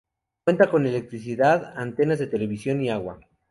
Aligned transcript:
Cuenta 0.45 0.71
con 0.71 0.87
electricidad, 0.87 1.73
antenas 1.77 2.17
de 2.17 2.25
televisión 2.25 2.81
y 2.81 2.89
agua. 2.89 3.19